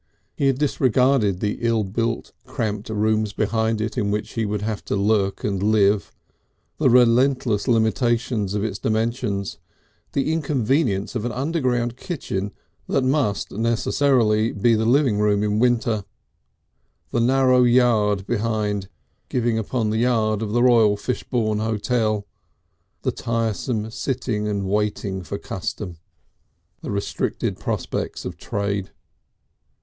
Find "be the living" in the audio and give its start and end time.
14.51-15.19